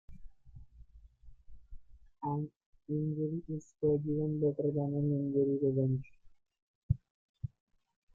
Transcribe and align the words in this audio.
An 2.23 2.49
injury 2.89 3.43
is 3.49 3.71
forgiven 3.79 4.39
better 4.39 4.71
than 4.71 4.95
an 4.95 5.11
injury 5.11 5.59
revenged. 5.61 6.07